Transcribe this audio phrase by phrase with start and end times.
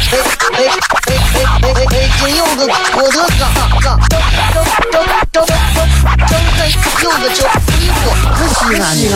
[0.00, 0.16] 哎
[0.52, 0.64] 哎
[1.06, 1.14] 哎
[1.62, 1.94] 哎哎！
[2.24, 2.60] 金柚子，
[2.96, 3.42] 我的嘎
[3.80, 4.56] 嘎，张张
[4.90, 6.60] 张张张张嘿
[7.02, 7.40] 柚子酒，
[8.48, 9.14] 西安西安。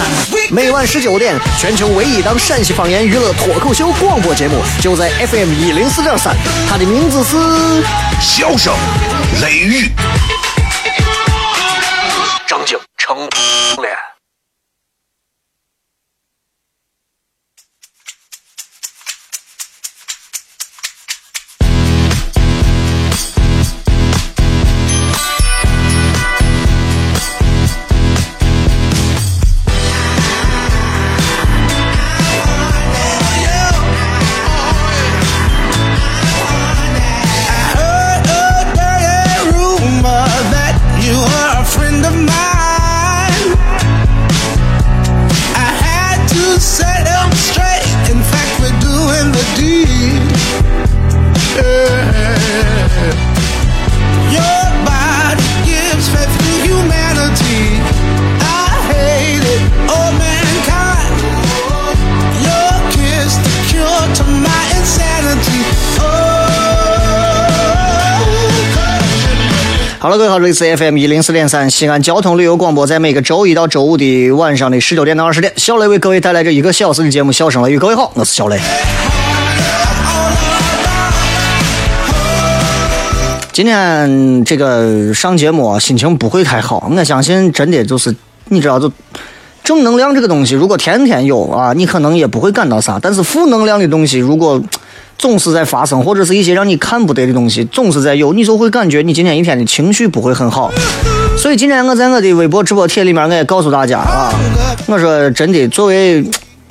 [0.51, 6.37] 每晚十九点，全球唯一当陕西方言娱乐脱口秀广播节目，就在 FM 一零四点三。
[6.69, 7.37] 它的名字是
[8.20, 8.75] 《笑声
[9.41, 9.89] 雷雨》，
[70.06, 77.77] 各位好，这里是 FM 一零四点三西安交通旅游广播，在每个周一到周五的晚上的十九点到二十点，小雷为各位带来这一个小时的节目《笑声雷雨》。
[77.80, 78.60] 各位好，我是小雷。
[83.50, 88.14] 今天这个上节目心情不会太好，我相信真的就是
[88.50, 88.92] 你知道，就
[89.64, 94.62] 正能量这个东西，如果天天有啊，你可能也不会感到啥；但是负能量的东西，如果
[95.25, 100.71] 总是在发生，或者是一些让你看不得的东西，总是在有，你就会感觉你今天一天的情绪不会很好。
[101.38, 104.31] 所以今天我在我的微博直播帖里面，我也告诉大家啊，
[104.87, 106.22] 我说真的，作为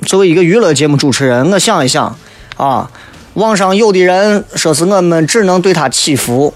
[0.06, 2.16] 作为一个娱乐节目主持人，我想一想
[2.56, 2.88] 啊，
[3.32, 6.54] 网上有的人说是我们只能对他祈福，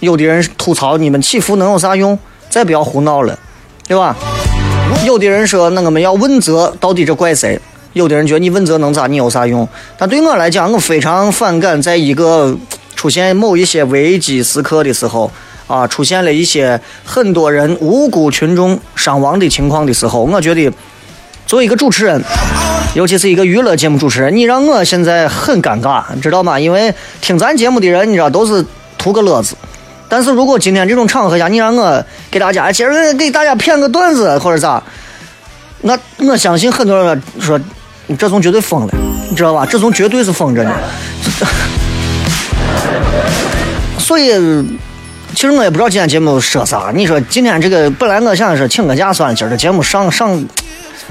[0.00, 2.18] 有的人吐槽你们祈福能有啥用？
[2.48, 3.38] 再不要胡闹了，
[3.86, 4.16] 对吧？
[5.04, 7.60] 有的人说那我们要问责，到底这怪谁？
[7.98, 9.08] 有的人觉得你问责能咋？
[9.08, 9.68] 你有啥用？
[9.98, 12.56] 但对我来讲，我非常反感，在一个
[12.94, 15.28] 出现某一些危机时刻的时候，
[15.66, 20.72] 啊，出现了一些很多人无辜群众伤亡的情况的时候，我觉得
[21.44, 22.22] 作为一个主持人，
[22.94, 26.60] 尤其是一个娱乐节目主持人，你让我现在很尴尬，知道吗？
[26.60, 28.64] 因为听咱节目的人，你知道都是
[28.96, 29.56] 图个乐子。
[30.08, 34.80] 但是如果今天这种场合下，你让我给大家接着给大家骗个段子或者咋，
[35.80, 37.58] 那我相信很多人说。
[38.16, 38.94] 这种绝对疯了，
[39.28, 39.66] 你知道吧？
[39.66, 40.72] 这种绝对是疯着呢。
[43.98, 44.30] 所以，
[45.34, 46.90] 其实我也不知道今天节目说啥。
[46.94, 50.42] 你说今天这个本来我想说请个假算了，今儿这节目上上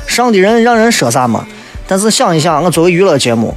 [0.08, 1.46] 上的人让人说啥嘛？
[1.88, 3.56] 但是想一想，我作为娱乐节目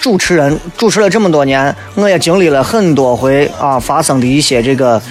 [0.00, 5.02] 主持人，主持了这么多年，我也经历了很多回啊发生的一些这个。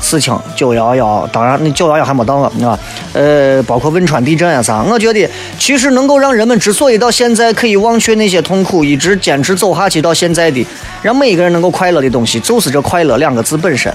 [0.00, 2.78] 事情九幺幺，当然那九幺幺还没到啊，啊，
[3.12, 5.28] 呃，包括汶川地震啊啥，我觉得
[5.58, 10.66] 其实能够让人们之所以到现在可以忘却那些痛苦，一直坚持走下去到现在的，
[11.00, 13.92] 让每一个人能够快乐的东西，就是这快乐两个字本身。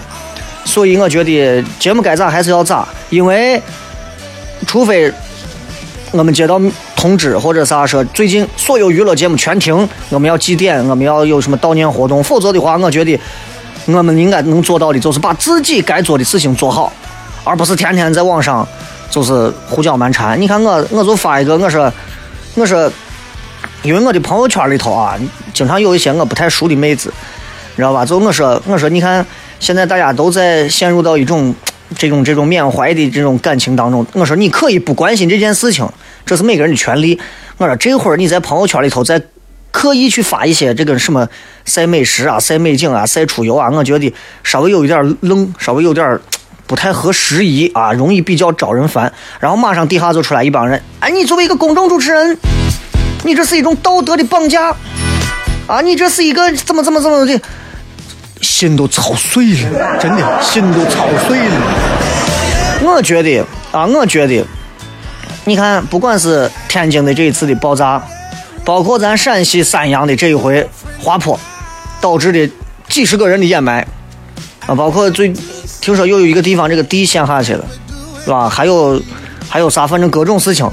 [0.66, 3.62] 所以我觉得节目该咋还是要咋，因为
[4.66, 5.12] 除非
[6.12, 6.60] 我们接到
[6.96, 13.20] 通知或者啥说最近所有娱乐节目全停，我们要祭奠，我们要有什么悼念活动，否则的话，我觉得。
[13.94, 16.92] 我们应该能做到的，就是把自己该做的事情做好，
[17.44, 18.68] 而不是天天在网上
[19.10, 20.40] 就是胡搅蛮缠。
[20.40, 21.92] 你看我，我就发一个，我说，
[22.56, 22.92] 我说，
[23.84, 25.18] 因为我的朋友圈里头啊，
[25.54, 27.12] 经常有一些我不太熟的妹子，
[27.76, 28.06] 知道吧？
[28.06, 29.26] 就我说，我说，你看
[29.60, 31.54] 现在大家都在陷入到一种
[31.98, 34.06] 这种这种缅怀的这种感情当中。
[34.14, 35.88] 我说你可以不关心这件事情，
[36.26, 37.20] 这是每个人的权利。
[37.58, 39.22] 我说这会儿你在朋友圈里头在。
[39.72, 41.28] 刻意去发一些这个什么
[41.66, 44.14] 晒美食啊、晒美景啊、晒出游啊，我觉得
[44.44, 46.20] 稍微有一点愣，稍微有点
[46.66, 49.12] 不太合时宜啊，容易比较招人烦。
[49.40, 52.38] 然后马上底下就出来一帮人，哎，你作为一个公众主持人，
[53.24, 54.76] 你这是一种道德的绑架
[55.68, 55.82] 啊！
[55.82, 57.40] 你这是一个怎么怎么怎么的，
[58.42, 61.56] 心都操碎了，真的心都操碎了。
[62.82, 64.44] 我觉得啊，我觉得，
[65.46, 68.02] 你看，不管是天津的这一次的爆炸。
[68.70, 70.64] 包括咱陕西三阳的这一回
[71.02, 71.40] 滑坡，
[72.00, 72.48] 导致的
[72.88, 73.84] 几十个人的掩埋
[74.68, 75.34] 啊，包括最
[75.82, 77.66] 听说又有一个地方这个地陷下去了，
[78.24, 78.48] 是吧？
[78.48, 79.02] 还有
[79.50, 79.88] 还有啥？
[79.88, 80.70] 反正各种事情，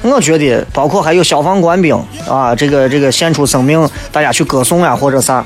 [0.00, 1.94] 我觉得包括还有消防官兵
[2.26, 5.44] 啊，这个这个献出生命，大家去歌颂呀或者啥。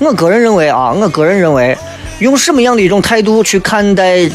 [0.00, 1.74] 我个人认为啊，我个人认为，
[2.18, 4.30] 用什么样的一种态度去看待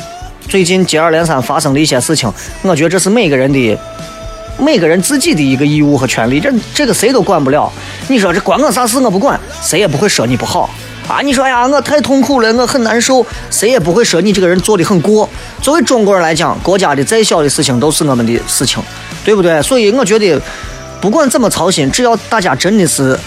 [0.50, 2.34] 最近接二连三发生的一些事情，
[2.64, 3.78] 我觉得这是每个人的
[4.64, 6.40] 每个人自己的一个义务和权利。
[6.40, 7.72] 这这个谁都管不了。
[8.08, 8.98] 你说这关我啥事？
[9.00, 10.70] 我不管，谁也不会说你不好。
[11.08, 15.30] 啊，你说呀，我太痛苦了，我很难受，谁也不会说你这个人做的很过。
[15.62, 18.82] 作为中国人来讲，国家的再小的事情都是我们的事情，
[19.26, 19.62] 对不对？
[19.62, 20.42] 所以我觉得，
[21.02, 23.20] 不管怎么操心，只要大家真的是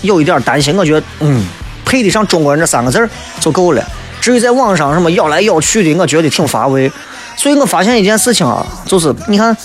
[0.00, 1.46] 有一点担心，我觉得，嗯，
[1.84, 3.08] 配得上中国人这三个字儿
[3.38, 3.84] 就够了。
[4.20, 6.90] 至于在网上什么咬来咬去的，我觉得挺乏味。
[7.36, 9.56] 所以我发现一件事情啊，就是你看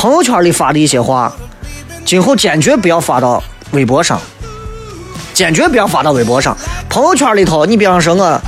[0.00, 1.30] 朋友圈里发的一些话，
[2.06, 3.42] 今后坚决不要发到
[3.72, 4.18] 微博上。
[5.34, 6.56] 坚决不要发到微博上，
[6.88, 7.66] 朋友圈里头。
[7.66, 8.40] 你比方说我，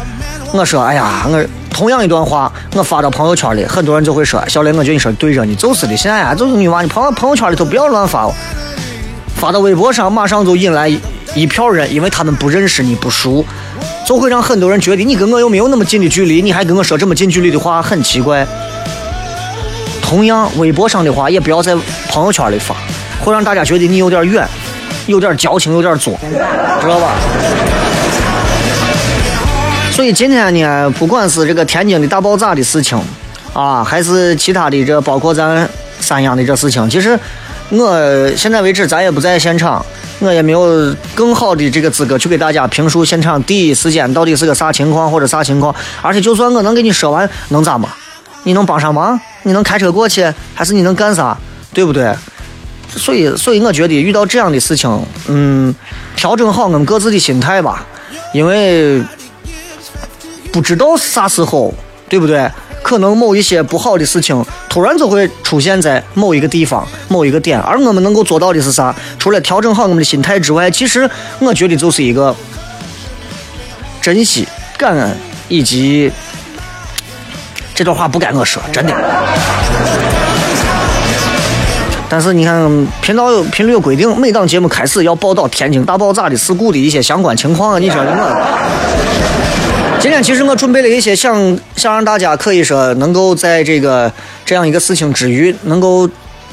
[0.54, 5.94] 我说，哎呀，我同样一段话，我发到朋友圈里，很多人就会说，小雷，我觉得你说对着呢，就是的。
[5.94, 8.32] 现在啊，就是女娃，你朋朋友圈里头 不要乱发，
[9.36, 10.90] 发到微博上，马上就引来
[11.34, 13.44] 一票人，因为他们不认识你，不熟，
[14.06, 18.46] 就会让很多人觉得你跟我又没有那么近的距离，你还跟我说这么近距离的话，很奇怪。
[20.12, 21.74] 同样，微博上的话也不要在
[22.10, 22.76] 朋友圈里发，
[23.24, 24.46] 会让大家觉得你有点远。
[25.06, 26.20] 有点矫情，有点作，
[26.80, 27.14] 知道吧？
[29.90, 33.00] 所以今天呢，不管是这个天津的大爆炸的事情，
[33.54, 35.66] 啊，还是其他的这包括咱
[35.98, 37.18] 三阳的这事情，其实
[37.70, 39.84] 我现在为止咱也不在现场，
[40.20, 45.74] 我也没有更好的这个资格去给大家评述现场第一时间到底是个啥情况或者啥情况。
[46.02, 47.88] 而且就算我能给你说完，能咋嘛？
[48.42, 49.18] 你能帮上忙？
[49.44, 50.32] 你能开车过去？
[50.54, 51.36] 还是你能干啥？
[51.74, 52.14] 对不对？
[52.94, 55.74] 所以，所以我觉得遇到这样的事情，嗯，
[56.14, 57.86] 调整好我们各自的心态吧，
[58.34, 59.02] 因为
[60.52, 61.72] 不知道啥时候，
[62.08, 62.50] 对不对？
[62.82, 68.94] 可能某一些不好的事情突然就会出现在某一个地方、某一个点，而我们能够做到的是啥？
[69.18, 71.08] 除了调整好我们的心态之外，其实
[71.38, 72.34] 我觉得就是一个
[74.02, 74.46] 珍惜、
[74.76, 75.16] 感恩，
[75.48, 76.10] 以及
[77.74, 78.92] 这段话不该我说，真的。
[82.08, 87.80] 但是你看，频道有频率有规定，每档节目开始要报道天津大爆炸的事故的一些相关情况。
[87.80, 94.12] 你觉得我今天其实我准备了一些想想让大家可以说能够在这个
[94.44, 96.06] 这样一个事情之余，能够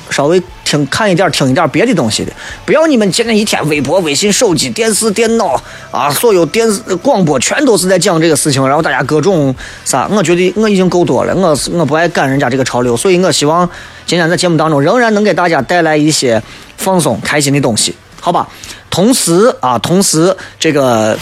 [0.10, 2.31] 稍微听看一点、听一点别的东西的。
[2.63, 10.07] 不要你们今天一天微博、微信、手机、电视、电脑啊，所有电视广播全都是在讲这个事情，然后大家各种啥？
[10.12, 13.68] 我觉得我已经够多了，我我不爱赶人家这个潮流，所以我希望。
[14.06, 16.42] 今天在节目当中，仍然能给大家带来一些
[16.77, 18.48] 放松、开心的东西，好吧？
[18.89, 21.15] 同时啊，同时这个，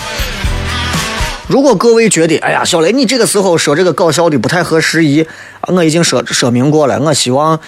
[1.48, 5.28] 如果各位觉得，哎呀，小雷，你这个时候说这个搞笑的不太合时宜，
[5.68, 7.60] 我已经说说明过了，我希望。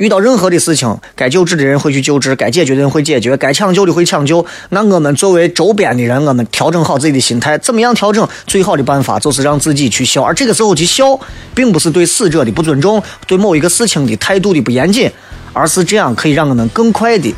[0.00, 4.44] 遇到任何的事情，该救治的人会去救治，该解决的人会解决，该抢救的会抢救。
[4.70, 8.26] 那我们作为周边的人，我们调整好自己的心态，怎么样调整？
[8.46, 11.20] 最好的办法就是让自己去笑，而这个时候去笑，
[11.54, 15.10] 并不是对死者的不尊重，对某一个事情的态度的不严谨，
[15.52, 17.34] 而是这样可以让我们更快的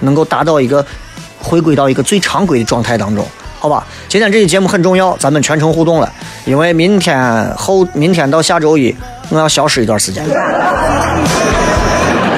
[0.00, 0.82] 能够达到一个
[1.38, 3.22] 回归到一个最常规的状态当中，
[3.58, 3.86] 好吧？
[4.08, 6.10] 今天这期节目很重要，咱们全程互动了，
[6.46, 8.96] 因为明天后明天到下周一，
[9.28, 10.24] 我要消失一段时间。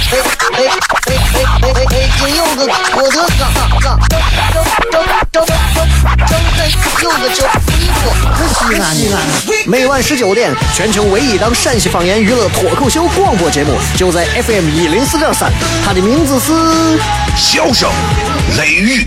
[0.00, 0.64] 哎哎哎
[1.04, 1.94] 哎哎哎哎！
[2.18, 2.60] 金柚子，
[2.96, 3.86] 我的嘎嘎嘎！
[4.10, 4.56] 张
[4.90, 6.64] 张张张张张
[7.02, 7.40] 柚子，这
[7.76, 8.00] 衣服
[8.34, 8.60] 可西
[8.96, 9.68] 西。
[9.68, 15.52] 每晚十九点，全球唯一档陕西方言娱乐脱口秀广播节目，就在 FM 一零四点三。
[15.84, 16.52] 它的名字是
[17.36, 17.88] 《笑声
[18.56, 19.04] 雷雨》，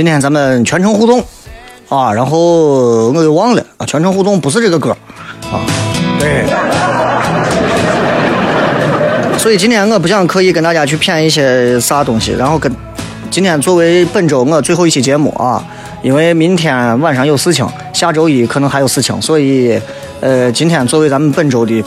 [0.00, 1.22] 今天咱们全程互动。
[1.90, 2.38] 啊，然后
[3.08, 3.62] 我给忘了。
[3.76, 4.96] 啊，全程互动不是这个歌
[5.52, 5.60] 啊，
[6.18, 6.46] 对。
[9.36, 12.74] 所以今天我不想刻意跟大家去骗一些啥东西，然后跟
[13.30, 15.62] 今天作为本周我最后一期节目啊，
[16.00, 19.78] 因为明天晚上有事情，下周一可能还有事情，所以
[20.22, 21.84] 呃，今天作为咱们本周的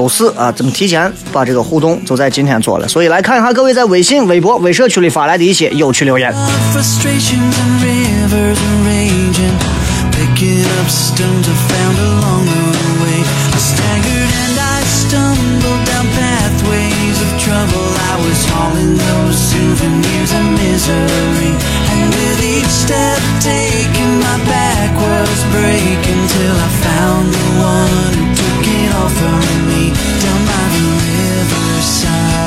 [0.00, 2.88] 周四啊，咱们提前把这个互动就在今天做了。
[2.88, 6.32] 所以来看一下各位在微信、微博、微社区里发来的一些有趣留言。
[6.72, 9.58] frustrations and rivers are raging,
[10.10, 10.64] picking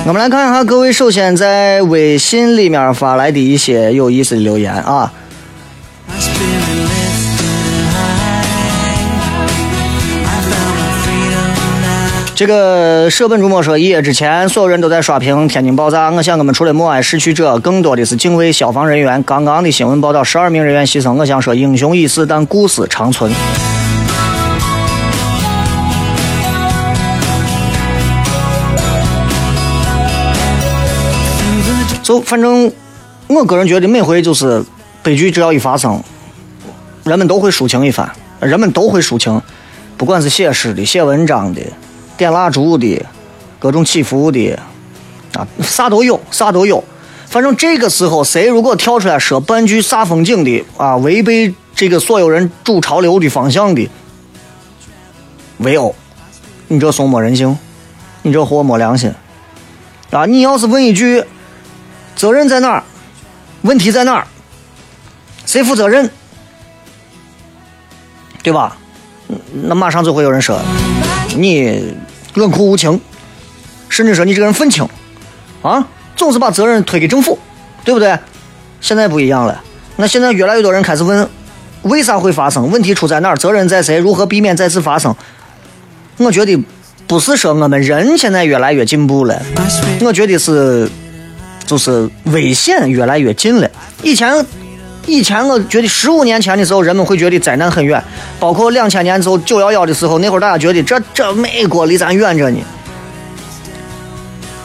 [0.05, 5.09] 我们来看一下各位首先在微信里面发来的一些有意思的留言啊。
[12.35, 16.11] 这个舍本逐末说，一夜之前，所有人都在刷屏天津爆炸。
[16.11, 19.23] 我想，我们除了默哀逝去者，更多的是敬畏消防人员。
[19.23, 21.13] 刚刚的新闻报道，十二名人员牺牲。
[21.13, 23.31] 我想说，英雄已死，但故事长存。
[32.03, 32.71] 就反正，
[33.27, 34.61] 我个人觉得每回就是
[35.01, 36.03] 悲剧只要一发生，
[37.05, 39.41] 人们都会抒情一番，人们都会抒情，
[39.95, 41.61] 不管是写诗的、写文章的、
[42.17, 43.03] 点蜡烛的、
[43.57, 44.59] 各种祈福的，
[45.33, 46.83] 啊，啥都有，啥都有。
[47.27, 53.89] 反正这个时候，谁如果跳出来说半句煞风景的啊，违背这个所有人主潮流的方向的，
[55.59, 55.95] 唯殴，
[56.67, 57.57] 你这怂没人性，
[58.23, 59.11] 你这货没良心
[60.11, 60.25] 啊！
[60.25, 61.23] 你要是问一句，
[62.15, 62.83] 责任在哪儿？
[63.61, 64.27] 问题在哪儿？
[65.45, 66.09] 谁负责任？
[68.41, 68.75] 对吧？
[69.63, 70.59] 那马上就会有人说
[71.37, 71.95] 你
[72.33, 72.99] 冷酷无情，
[73.89, 74.87] 甚至说你这个人愤青
[75.61, 77.39] 啊，总是把责任推给政府，
[77.83, 78.17] 对不对？
[78.81, 79.63] 现在不一样了，
[79.95, 81.27] 那现在越来越多人开始问，
[81.83, 82.69] 为啥会发生？
[82.69, 83.37] 问题出在哪儿？
[83.37, 83.97] 责任在谁？
[83.97, 85.15] 如何避免再次发生？
[86.17, 86.61] 我觉得
[87.07, 89.41] 不是说我们人现在越来越进步了，
[90.01, 90.89] 我觉得是
[91.65, 93.69] 就是危险越来越近了。
[94.01, 94.45] 以前，
[95.05, 98.03] 以前我觉得十五年前的时候，人们会觉得灾难很远，
[98.39, 102.57] 包括两千年之后九幺幺的时候，那会儿大家觉得这这美国离咱远着呢。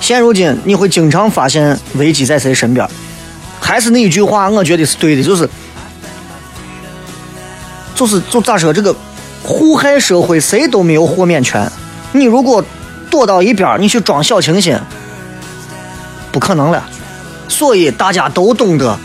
[0.00, 2.88] 现如今，你会经常发现危机在谁身边。
[3.61, 5.49] 还是那一句话，我觉得是对的，就是
[7.95, 8.95] 就是就咋说这个
[9.43, 11.71] 互害社会，谁都没有豁免权。
[12.12, 12.64] 你如果
[13.11, 14.78] 躲到一边，你去装小清新，
[16.38, 16.80] 不可能了。
[17.49, 18.97] 所以大家都懂得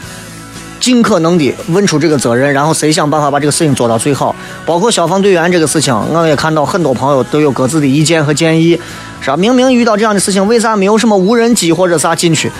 [0.79, 4.35] 尽可能的问出这个责任，然后谁想办法把这个事情做到最好。
[4.67, 8.79] 包括消防队员这个事情，我也看到很多朋友都有各自的意见和建议，
[9.19, 9.37] 是吧？
[9.37, 12.51] 明明遇到这样的事情，为啥没有什么无人机或者啥进去？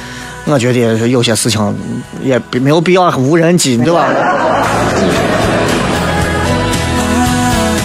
[0.46, 1.78] 我觉得有些事情
[2.24, 4.08] 也没有必要无人机，对吧？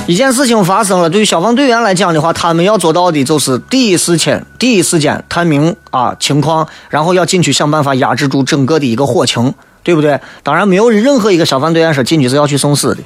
[0.09, 10.19] 一件事情发生了，对于消防队员来讲的话，他们要做到的就是第一时间、第一时间探明啊情况，然后要进去想办法压制住整个的一个火情，对不对？
[10.43, 13.03] 当然，没有任何一个消防队员说进去是要去送死的，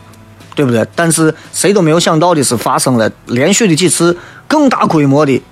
[0.55, 0.87] 对不对？
[0.95, 4.17] 但是谁都没有想到的是，发生了连续的几次
[4.47, 5.43] 更大规模的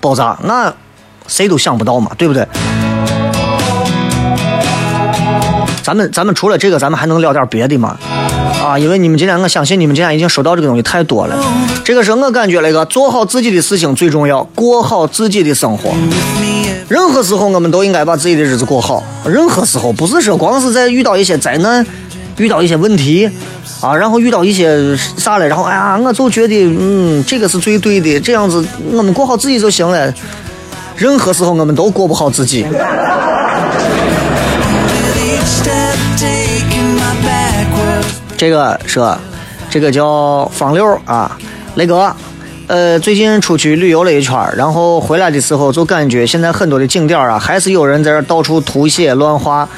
[0.00, 0.74] 爆炸，那
[1.28, 2.44] 谁都想不到嘛，对不对？
[5.84, 7.96] 咱们咱们除了这个，咱们还能聊点别的吗？
[8.62, 11.36] 啊，因为你们今天，我相信你们今天已经收到这个东西太多了。
[11.84, 15.90] 这个是我感觉那个做好自己的事情最重要，过好自己的生活。
[16.88, 19.02] 任何时候我们都应该把自己的日子过好。
[19.24, 21.84] 任何时候不是说光是在遇到一些灾难、
[22.36, 23.28] 遇到一些问题
[23.80, 30.12] 啊，然后遇到一些啥了，然后哎呀，我就觉得嗯，这个是最对的，这样子我们过好自己就行了。
[30.94, 32.64] 任何时候我们都过不好自己。
[38.42, 39.00] 这个是，
[39.70, 41.38] 这个叫方六啊，
[41.76, 42.12] 雷哥，
[42.66, 49.68] 呃，最近出去旅游了一圈，然后回来的时候就感觉现在很多的景点啊，还是有人在这到处涂写乱画，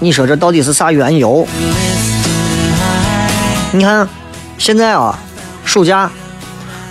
[0.00, 1.48] 你说这到底是啥缘由？
[3.72, 4.06] 你看，
[4.58, 5.18] 现在啊，
[5.64, 6.10] 暑假，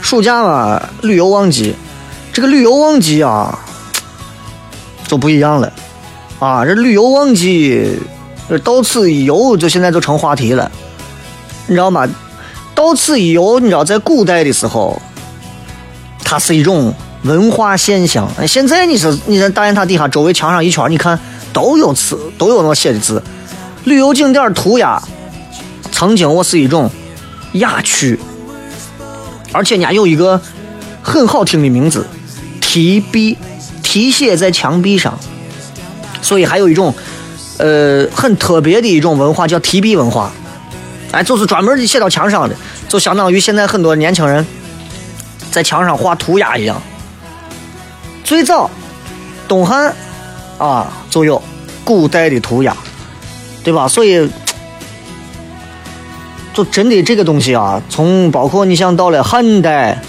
[0.02, 1.76] 暑假嘛，旅游旺季，
[2.34, 3.60] 这个旅游旺季啊，
[5.06, 5.72] 就不一样了，
[6.40, 8.00] 啊，这旅游旺季，
[8.64, 10.72] 到此一游，就现在就成话题了。
[11.68, 12.08] 你知道吗？
[12.76, 15.00] 到此一游，你知道，在古代的时候，
[16.24, 16.94] 它是一种
[17.24, 18.28] 文化现象。
[18.48, 21.18] 现在你说，你在大雁塔底下周围墙上一圈，你看
[21.54, 23.22] 都有字，都有那写的字。
[23.84, 25.02] 旅游景点涂鸦，
[25.92, 26.90] 曾经我是一种
[27.54, 28.20] 雅趣，
[29.52, 30.42] 而且人家有一个
[31.02, 32.08] 很好听的名字，
[32.60, 33.38] 题壁，
[33.84, 35.18] 题写在墙壁上，
[36.22, 36.94] 所以还有一种
[37.60, 40.32] 呃很特别的一种文化叫题壁文化，
[41.14, 42.56] 哎，就是专门的写到墙上的，
[42.90, 44.46] 就相当于现在很多年轻人
[45.52, 46.82] 在墙上画涂鸦一样。
[48.24, 48.70] 最早
[49.48, 49.96] 东汉
[50.58, 51.42] 啊就有
[51.86, 52.76] 古代的涂鸦，
[53.64, 53.88] 对吧？
[53.88, 54.30] 所以。
[56.56, 60.00] 就真的这个东西啊，从包括你像到了汉代，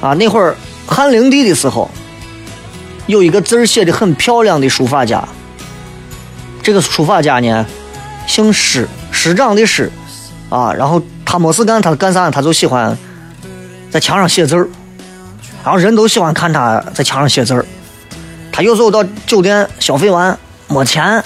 [0.00, 1.90] 啊那会儿汉灵帝的时候，
[3.06, 5.22] 有一个字儿写的很漂亮的书法家。
[6.62, 7.66] 这个书法家呢，
[8.26, 9.92] 姓师，师长的师，
[10.50, 12.30] 啊，然后他没事干，他干啥？
[12.30, 12.96] 他就喜欢
[13.90, 14.68] 在墙上写字儿，
[15.64, 17.64] 然后人都喜欢看他在墙上写字儿。
[18.52, 21.22] 他有时候到酒店消费完没钱，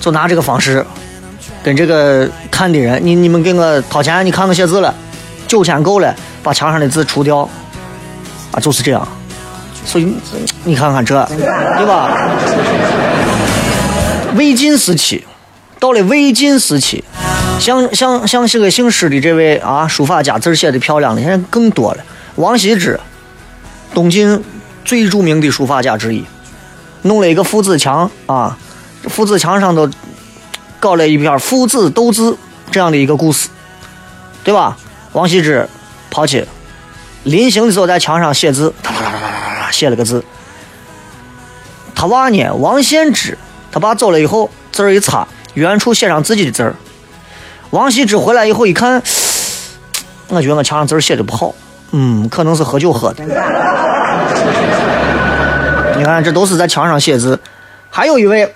[0.00, 0.84] 就拿这个方式。
[1.62, 4.94] 跟这个看的人，你你们给我掏钱，你看我写字了，
[5.48, 7.38] 九千够了，把墙上的字除掉，
[8.52, 9.06] 啊，就是这样。
[9.84, 10.16] 所以
[10.64, 12.16] 你看看这，对吧？
[14.36, 15.24] 魏晋时期，
[15.80, 17.02] 到了魏晋时期，
[17.58, 22.04] 像像像这个姓施的这位啊，书法家字写的漂亮的，现在更多了。
[22.36, 22.98] 王羲之，
[23.92, 24.42] 东晋
[24.84, 26.24] 最著名的书法家之一，
[27.02, 28.56] 弄了一个父子墙啊，
[29.08, 29.90] 父子墙上都。
[30.78, 32.36] 搞了一篇父子斗字
[32.70, 33.48] 这样的一个故事，
[34.44, 34.76] 对吧？
[35.12, 35.66] 王羲之
[36.10, 36.46] 跑去
[37.24, 40.22] 临行的时候在墙上写字，哒哒哒哒哒哒写了个字。
[41.94, 43.36] 他娃呢，王献之，
[43.72, 46.76] 他爸走了以后，字儿一擦，远处写上自己的字儿。
[47.76, 49.02] 王羲之回来以后一看，
[50.28, 51.54] 我觉得我墙上字写的不好，
[51.92, 53.22] 嗯，可能是喝酒喝的。
[55.98, 57.38] 你看，这都是在墙上写字。
[57.90, 58.50] 还有一位，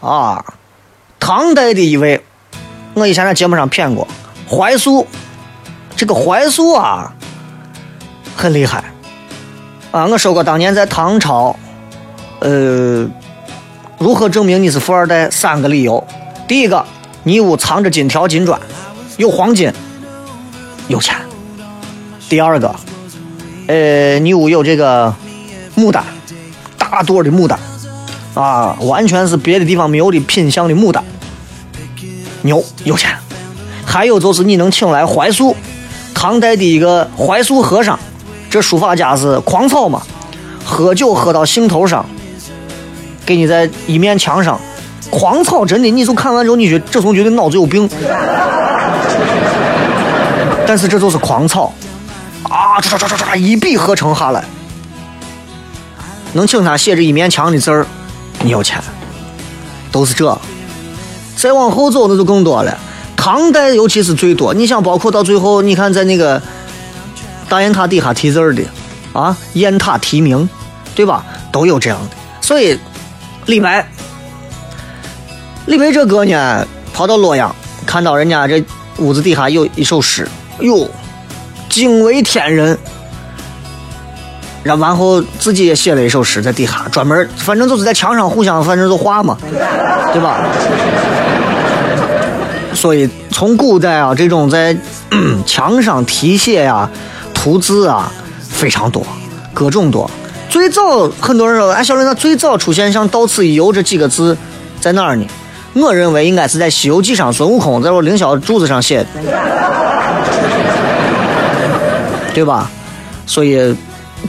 [0.00, 0.42] 啊。
[1.20, 2.24] 唐代的一位，
[2.94, 4.08] 我以前在节目上谝过，
[4.50, 5.06] 怀素。
[5.94, 7.12] 这个怀素啊，
[8.34, 8.82] 很厉害
[9.92, 10.06] 啊！
[10.06, 11.54] 我说过，当年在唐朝，
[12.40, 13.06] 呃，
[13.98, 15.30] 如何证明你是富二代？
[15.30, 16.04] 三个理由：
[16.48, 16.84] 第一个，
[17.24, 18.60] 你屋藏着金条金砖，
[19.16, 19.72] 有黄金，
[20.88, 21.14] 有钱；
[22.28, 22.74] 第二个，
[23.68, 25.14] 呃，你屋有这个
[25.76, 26.02] 牡丹，
[26.76, 27.58] 大朵的牡丹。
[28.34, 31.04] 啊，完全是别的地方没有的品相的牡丹，
[32.40, 33.14] 牛有钱。
[33.84, 35.54] 还有就是你能请来怀素，
[36.14, 37.98] 唐代的一个怀素和尚，
[38.48, 40.02] 这书法家是狂草嘛，
[40.64, 42.04] 喝酒喝到兴头上，
[43.26, 44.58] 给你在一面墙上
[45.12, 47.86] 狂草，真的，你就看完之后，你觉这从觉得脑子有病。
[50.66, 51.70] 但是这就是狂草，
[52.44, 54.42] 啊，唰唰唰唰，一笔合成下来，
[56.32, 57.86] 能请他写这一面墙的字儿。
[58.40, 58.80] 你有钱，
[59.90, 60.38] 都是这。
[61.36, 62.78] 再往后走，那就更多了。
[63.14, 64.54] 唐代尤其是最多。
[64.54, 66.40] 你想，包括到最后，你看在那个
[67.48, 68.62] 大雁塔底下题字儿的
[69.12, 70.48] 啊，雁塔题名，
[70.94, 71.24] 对吧？
[71.52, 72.16] 都有这样的。
[72.40, 72.78] 所以
[73.46, 73.86] 李白，
[75.66, 77.54] 李白这哥呢，跑到洛阳，
[77.86, 78.62] 看到人家这
[78.98, 80.28] 屋子底下有一首诗，
[80.60, 80.88] 哟，
[81.68, 82.76] 惊为天人。
[84.64, 89.36] 然后完后自己也写了一首诗在底下，专门反正就是在墙上互相反正就画嘛，
[90.12, 90.44] 对吧？
[92.74, 94.76] 所以从古代啊，这种在
[95.46, 96.88] 墙上题写呀、
[97.32, 98.10] 涂字啊
[98.48, 99.04] 非常多，
[99.54, 100.10] 各种多。
[100.48, 104.36] 最早很多人说，哎，小林，那最早出现像“到此一游”这几个字
[104.80, 105.26] 在哪儿呢？
[105.74, 109.06] 我认为应该是在《西游记》上，孙悟空在我凌霄柱子上写的，
[112.34, 112.70] 对吧？
[113.26, 113.74] 所以。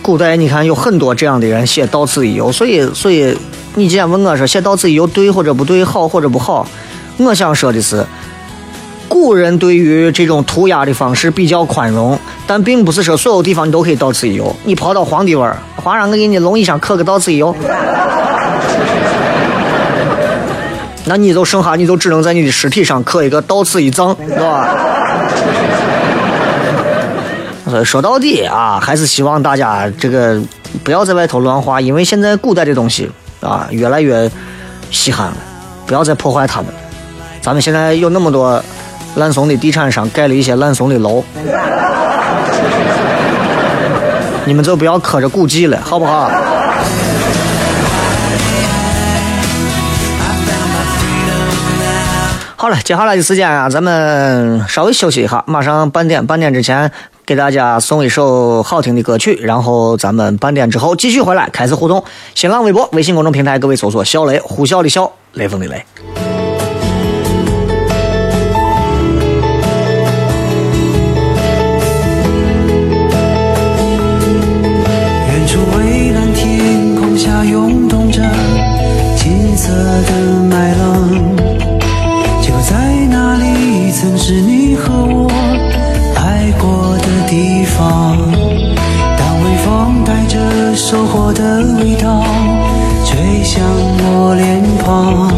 [0.01, 3.37] 古代你看有很多这样的人写“到此一游”，所以所以
[3.75, 6.65] 你今天问我说写“到此一游”对或者不对，好或者不好，
[7.17, 8.03] 我想说的是，
[9.07, 14.53] 古人对于这种涂鸦的方式比较宽容，但并不是说所有地方你都可以“到此一游”。
[14.65, 17.55] 你跑到皇帝湾，皇上我给你龙椅上刻个“到此一游”，
[21.05, 24.69] 那你就剩下你就只能在你的尸体上刻一个“到此一葬”，是吧？
[27.83, 30.39] 说到底啊，还是希望大家这个
[30.83, 33.09] 不要在外头乱画，因为现在古代的东西
[33.41, 34.29] 啊越来越
[34.91, 35.37] 稀罕了，
[35.87, 36.67] 不要再破坏它们。
[37.41, 38.63] 咱们现在有那么多
[39.15, 41.23] 烂怂的地产商盖了一些烂怂的楼，
[44.45, 46.29] 你们就不要磕着古迹了，好不好？
[52.63, 56.89] 好了，接下来的时间啊，咱们稍微休息一下，马上半点，半点之前。
[57.25, 62.01] 给大家送一首好听的歌曲，然后咱们半点之后继续回来开始互动。
[62.35, 66.32] 新浪微博、微信公众平台，各位搜索“小雷”，呼啸的啸，雷锋的雷。
[84.03, 85.31] 曾是你和我
[86.17, 88.17] 爱过的地方
[89.17, 92.21] 当微风带着收获的味道
[93.05, 93.63] 吹向
[94.03, 95.32] 我脸庞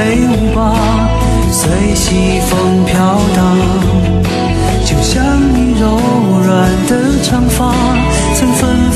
[0.00, 0.74] 飞舞吧，
[1.52, 2.96] 随西风飘
[3.36, 3.58] 荡。
[4.82, 6.00] 就像你柔
[6.42, 7.74] 软的长发，
[8.34, 8.89] 曾芬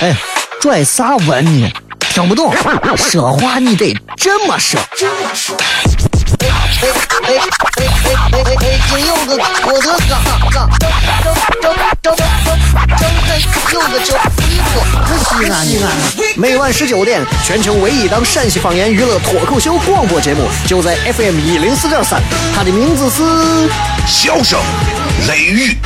[0.00, 0.16] 哎，
[0.62, 1.70] 拽啥文呢？
[1.98, 2.54] 听不懂，
[2.96, 4.80] 说话你得这么说。
[6.40, 6.88] 哎哎
[7.26, 7.36] 哎
[8.06, 9.36] 哎哎哎，真有个
[9.66, 10.16] 我的嘎
[10.50, 12.16] 嘎，正正正
[12.96, 13.30] 正正
[13.74, 14.16] 有个叫
[14.48, 14.80] 衣服，
[15.36, 15.86] 西安西安。
[16.34, 22.22] 每晚十九点，全球唯一档陕西方言娱乐脱口秀广播节目，就在 FM 一零四点三，
[22.56, 23.68] 它的名字是
[24.06, 24.58] 笑声
[25.28, 25.76] 雷雨，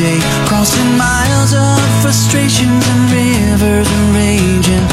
[0.00, 0.18] day.
[0.48, 4.86] Crossing miles of frustrations and rivers are raging.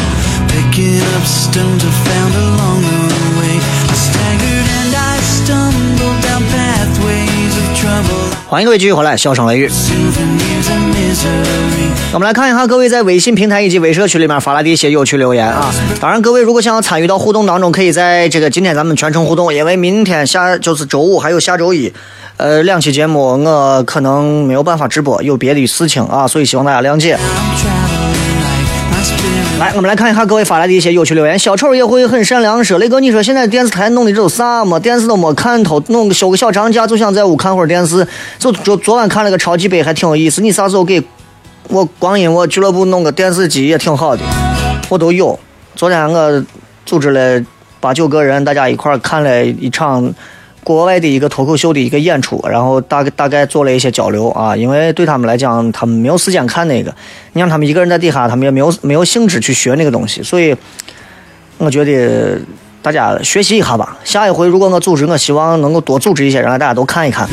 [0.51, 3.55] Picking up stones I found along the way.
[3.93, 6.66] I staggered and I stumbled down.
[8.49, 9.69] 欢迎各位继续回来，笑声雷雨。
[12.13, 15.69] 我们来看一下各位在微信平台以及微社区里面发来的一些有趣留言啊。
[15.99, 21.91] 当然，各位如果想要参与到互动当中，可以在这个今天咱们全程互动，因为明天下就是周五还有下周一，
[22.37, 27.17] 呃，两期节目我可能没有办法直播，有别的事情啊，所以希望大家谅解。
[29.59, 31.37] 来，我们来看一下各位发来的一些有趣留言。
[31.37, 34.77] 小丑也会很善良，说雷哥，你说现在电视台弄的这都啥嘛？
[34.77, 38.07] 电视都没看头，弄个休个小长假就想在屋看会儿电视。
[38.37, 40.43] 就昨昨晚看了个超级杯，还挺有意思。
[40.43, 41.03] 你啥时候给
[41.69, 44.21] 我光阴我俱乐部弄个电视机也挺好的，
[44.89, 45.39] 我都有。
[45.75, 46.45] 昨天我
[46.85, 47.43] 组织了
[47.79, 50.13] 八九个人，大家一块儿看了一场
[50.67, 56.93] 国外的一个脱口秀的一个演出，然后大概大概做了一些交流啊，因为对他们来讲，他们没有时间看那个，
[57.31, 60.53] 你让他们一个人在底下，他们也没有没有兴致去学那个东西，所以
[61.57, 62.37] 我觉得
[62.81, 63.97] 大家学习一下吧。
[64.03, 67.25] 下一回如果我组织，我希望能够多组织一些，让大家都看一看。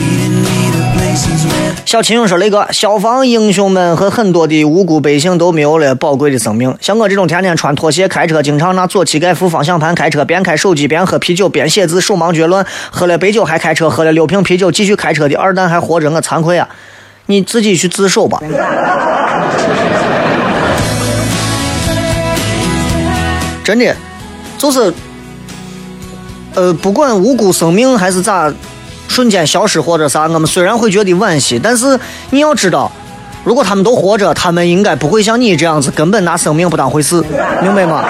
[1.84, 6.76] 小秦勇说：“雷哥，消防英雄们和很多的无辜百姓都没有了宝贵的生命。
[6.80, 16.68] 像我这种天天穿拖鞋开车，经常拿左膝盖扶方向盘开车，边开手机边喝啤酒边写字，手忙脚乱，喝了白酒还开车，喝了六瓶啤酒继续开车的二蛋还活着，我惭愧啊！
[17.26, 18.40] 你自己去自首吧。”
[23.62, 23.94] 真的，
[24.58, 24.92] 就是，
[26.54, 28.52] 呃，不管无辜生命还是咋，
[29.14, 31.96] 瞬间消失或者啥，我们虽然会觉得惋惜，但是
[32.30, 32.90] 你要知道，
[33.44, 37.22] 如果他们都活着，他们应该不会像你这样子，根本拿生命不当回事，
[37.62, 38.04] 明白吗？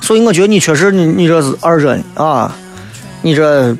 [0.00, 2.50] 所以我觉得你确实你你这是二人啊，
[3.20, 3.76] 你这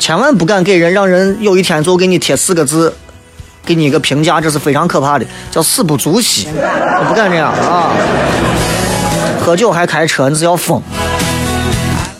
[0.00, 2.92] 千万不敢给人让人有一天就给你贴四个字，
[3.64, 7.92] 给你一个评价，这是非常可怕的，叫死不足惜，我不敢这样啊。
[9.40, 10.82] 喝酒还开车，你是要疯。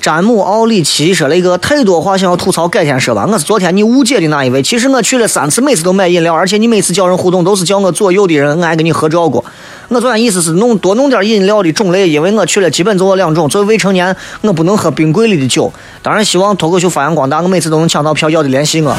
[0.05, 3.27] 詹姆奥里奇说了一个太多话想要吐槽，改天说吧。
[3.27, 4.63] 我是昨天你误解的那一位。
[4.63, 9.43] 其实我去了三次，每次都买饮料，而且你每次叫人互动都是叫我左右的人，我还跟你合照过。
[9.89, 13.49] 我昨天意思是弄多弄点饮料的种类，因为我去了基本就我两种。
[13.49, 15.73] 作为未成年，我不能喝冰柜里的酒。
[16.03, 18.95] 当然希望脱口秀发扬光大，我每次都能抢到票，要的联系我。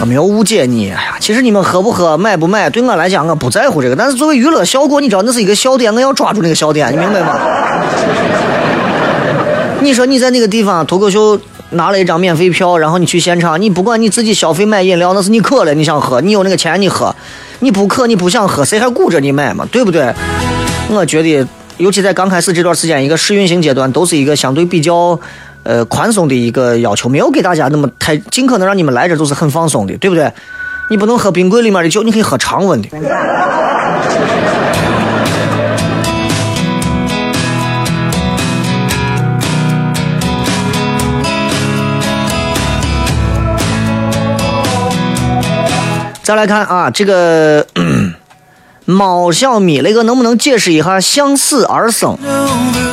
[0.00, 3.96] 我没有误解你，哎呀，其实你们喝不喝、买不买，对我来讲我不在乎这个。
[3.96, 7.36] 但是作为娱乐效果，你知道那是一个笑点，我要抓住那个笑点，你明白吗？
[9.88, 17.16] 你说你在那个地方脱口秀拿了一张免费票，然后你去现场，你不管你自己消费买饮料，那是你渴了你想喝，你有那个钱你喝，
[17.60, 19.66] 你不渴你不想喝，谁还顾着你买嘛？
[19.72, 20.12] 对不对？
[20.90, 21.48] 我觉得，
[21.78, 25.18] 尤其在刚开始这段时间，一个试运行阶段，都是一个相对比较
[25.62, 30.30] 呃宽松的一个要求，没有给大家那么太尽可能让你们来这都是很放松的，对不对？
[30.90, 32.88] 你不能喝冰柜里面的酒，你可以喝常温的。
[46.28, 47.66] 再来看啊，这个
[48.84, 52.18] 猫小咪那个能不能解释一下“向死而生”？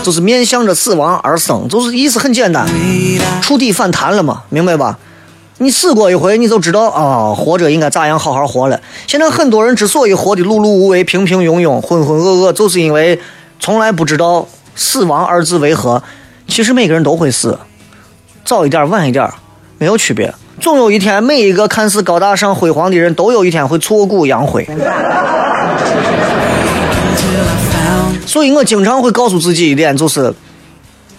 [0.03, 2.65] 就是面向着死亡而生，就是意思很简单，
[3.41, 4.97] 触底反弹了嘛，明白吧？
[5.57, 8.79] 你死过一回，你就知道啊，活着应该咋样好好活了。
[9.05, 13.19] 现在很多人之所以活得碌碌无为、平平庸庸、浑浑噩噩，就是因为
[13.59, 16.01] 从来不知道死亡二字为何。
[16.47, 17.59] 其实每个人都会死，
[18.45, 19.29] 早一点晚一点
[19.77, 20.33] 没有区别。
[20.59, 24.67] 总有一天，每一个看似高大上、辉煌的人都有一天会挫骨扬灰。
[28.25, 30.33] 所以我经常会告诉自己一点，就是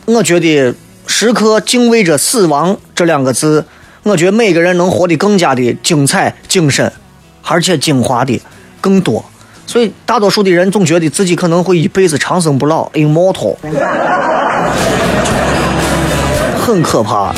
[0.06, 0.74] 我觉得
[1.06, 3.64] 时刻敬畏着死亡这两个字，
[4.02, 6.92] 我觉得每个人能活得更加的精彩、精神，
[7.42, 8.40] 而且精华的
[8.80, 9.24] 更多。
[9.66, 13.56] 所以大多数的人总觉得自己可能会一辈子长生不老，immortal，
[16.60, 17.32] 很可怕。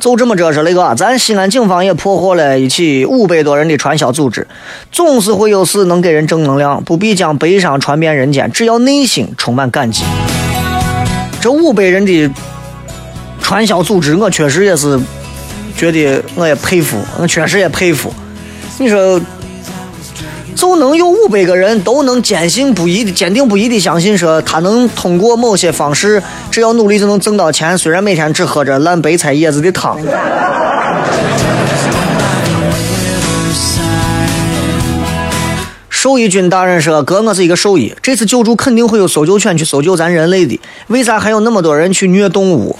[0.00, 4.46] 就这么着是那个，咱西安警方也破获了一起五百多人的传销组织。
[4.90, 10.02] 总是会有事能给人正能量，不必将悲伤传遍人间，只要内心充满感激。
[11.40, 12.30] 这五百人的
[13.42, 14.98] 传销组织，我确实也是
[15.76, 18.12] 觉得我也佩服，我确实也佩服。
[18.78, 19.20] 你说，
[20.60, 29.98] 就能有五百个人都能坚信不疑的、坚定不移的相信说，他能通过某些方式，只要努力就能挣到钱，虽然每天只喝着烂白菜叶子的汤。
[35.88, 42.76] 兽医军大人说：“哥，我是一个兽医，这次救助肯定会有搜救犬去搜救咱人类的，为啥还有那么多人去虐动物？”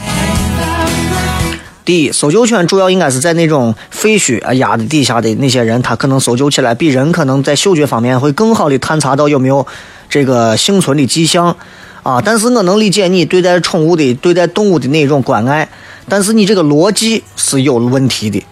[1.85, 9.67] 第一，搜救犬主要应该是在那种废墟啊压的底下的那些人，他可能搜救起来比人可能在嗅觉方面会更好的探查到有没有
[10.09, 11.57] 这个幸存的迹象
[12.03, 12.21] 啊。
[12.23, 15.69] 但是我能理解你对待宠物的、对待动物的那种关爱，
[16.09, 18.45] 但是你这个逻辑是有问题的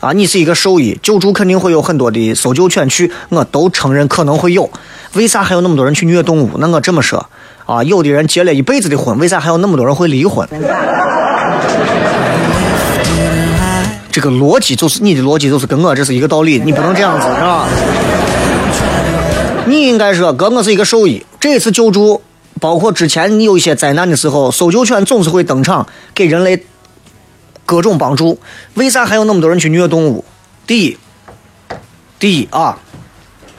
[0.00, 0.12] 啊。
[0.12, 4.70] 你是一个兽医，救助肯定会有很多的搜救犬去，我都承认可能会有。
[5.14, 6.50] 为啥还有那么多人去虐动物？
[6.58, 7.28] 那我这么说
[7.64, 10.46] 啊，有的人结了一辈子的婚，为啥还有那么多人会离婚？
[14.10, 17.66] 这个逻辑就是你的逻辑，就是跟我这是一个道理，你不能这样子，是吧？
[19.66, 22.22] 你应该说，哥，我是一个兽医，这次救助，
[22.58, 26.64] 包括之前你有一些灾难的时候，搜救犬总是会登场，给人类
[27.66, 28.38] 各种帮助。
[28.74, 30.24] 为啥还有那么多人去虐动物？
[30.66, 30.98] 第一，
[32.18, 32.78] 第一啊，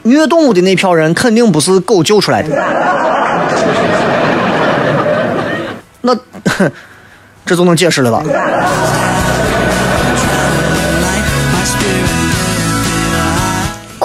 [0.03, 2.49] 虐动物的那票人肯定不是狗救出来的，
[6.01, 6.17] 那
[7.45, 8.23] 这就能解释了吧？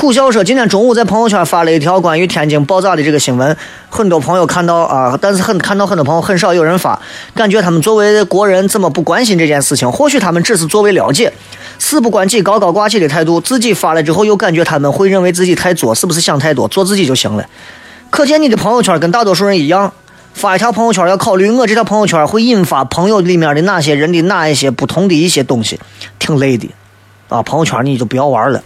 [0.05, 3.57] 苦笑说，今天中午在朋友圈发了一条关于天津爆炸的这个新闻，
[3.89, 7.01] 很多朋友看到啊，但是很看到很多朋友很少有人发，
[7.35, 9.91] 感觉他们作为国人怎么不关心这件事情？
[9.91, 11.33] 或许他们只是作为了解，
[11.79, 17.47] 事不关己高高挂起的态度，自己发了之后又感觉他们会认为自己太作，是不是想太多，做自己就行了？
[18.11, 19.91] 可见你的朋友圈跟大多数人一样，
[20.35, 25.81] 发一条朋友圈要考虑我这条朋友圈会引发朋友里面的哪些人的哪一些不同的一些东西，
[26.19, 26.69] 挺累的
[27.31, 27.41] 啊！
[27.43, 28.63] 朋友圈你就不要玩了。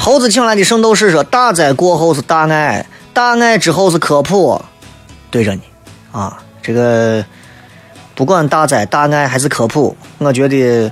[0.00, 4.60] 猴子请来的圣斗士说：“大灾过后是大爱，大爱之后是科普。”
[5.30, 5.60] 对着你
[6.10, 7.24] 啊，这个
[8.16, 10.90] 不管大灾、大爱还是科普，我觉得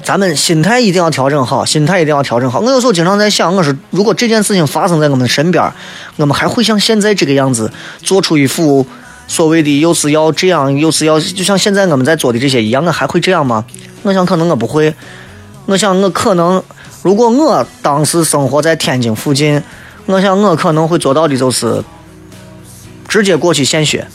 [0.00, 2.60] 咱们心态一定要调整好，心态一定要调整好。
[2.60, 5.72] 我有时候经常在想，我说如果这件事情发生在我们身边，
[6.14, 8.86] 我们还会像现在这个样子，做出一副
[9.26, 13.64] 所谓的又是要这样，又是要就像现在我们在做的这些一样，我还会这样吗？
[14.02, 14.94] 我想可能我不会。
[15.66, 16.62] 我想我可能，
[17.02, 19.62] 如果我当时生活在天津附近，
[20.04, 21.82] 我想我可能会做到的就是
[23.08, 24.06] 直接过去献血，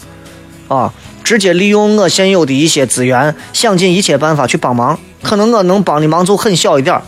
[0.67, 0.93] 啊，
[1.23, 4.99] 直接利用我现有的一些资源，想尽一切办法去帮忙。
[5.23, 7.01] 可能我能帮的忙就很小一点儿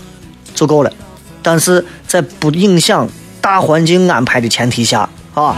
[0.55, 0.91] 就够了，
[1.43, 3.07] 但是在不影响
[3.39, 5.55] 大环境安排的前提下，啊。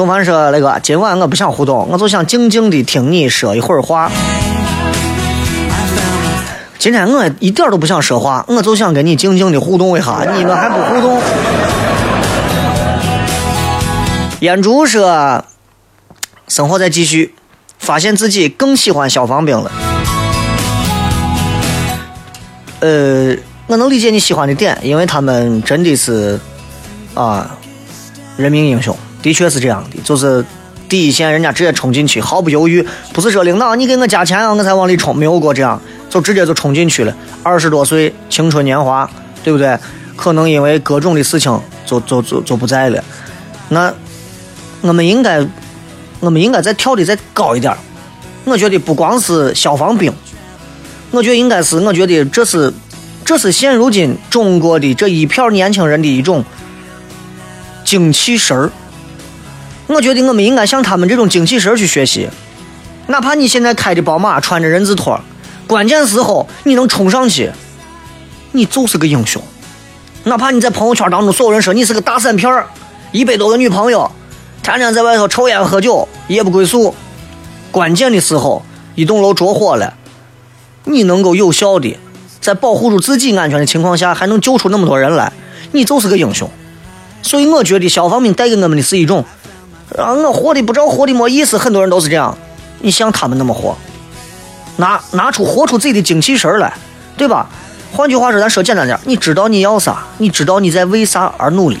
[0.00, 4.10] 东凡说：“那个，今晚我不想互动，我就想静静的听你说一会儿话。
[6.78, 11.20] 今天我一点都不想说话，我就想跟你静静的互动一下，你们还不互动？”
[14.40, 15.44] 烟竹说
[16.48, 17.34] ：“生活在继续，
[17.78, 19.70] 发现自己更喜欢消防兵了。
[22.80, 23.36] 呃，
[23.66, 26.40] 我能理解你喜欢的点，因为他们真的是
[27.12, 27.50] 啊，
[28.38, 30.44] 人民英雄，的确是这样的，就是
[30.88, 37.14] 第一线人家直接冲进去，毫不犹豫，不是说领导你给我加钱啊，我才往里冲，没有过这样，就直接就冲进去了。
[37.42, 39.08] 二十多岁，青春年华，
[39.44, 39.78] 对不对？
[40.16, 43.02] 可能因为各种的事情就就就就不在了。
[43.68, 43.92] 那
[44.80, 45.46] 我们应该，
[46.18, 47.74] 我们应该再跳的再高一点。
[48.44, 50.12] 我觉得不光是消防兵，
[51.10, 52.72] 我觉得应该是，我觉得这是，
[53.24, 56.44] 这是现如今中国的这一票年轻人的一种
[57.84, 58.70] 精气神儿。
[59.90, 62.28] 我觉得我们应该向他们这种精气神去学习。
[63.08, 65.20] 哪怕你现在开的宝马，穿着人字拖，
[65.66, 67.50] 关键时候你能冲上去，
[68.52, 69.42] 你就是个英雄。
[70.24, 72.66] 哪怕你在朋友圈当中，所有人说你是个大散片儿，
[73.10, 74.08] 一百多个女朋友，
[74.62, 76.94] 天天在外头抽烟喝酒，夜不归宿。
[77.72, 78.62] 关键的时候，
[78.94, 79.94] 一栋楼着火了，
[80.84, 81.98] 你能够有效的
[82.40, 85.32] 在保护住自己安全的情况下，还能救出那么多人来，
[85.72, 86.48] 你就是个英雄。
[87.22, 89.24] 所以我觉得消防兵带给我们的是一种，
[89.98, 92.36] 啊，我活的不知道活的没意思，很多人都是这样。
[92.80, 93.76] 你像他们那么活，
[94.76, 96.72] 拿拿出活出自己的精气神来，
[97.16, 97.48] 对吧？
[97.92, 101.78] 换句话说，咱说简单点，你知道你要啥，你知道你在为啥而努力。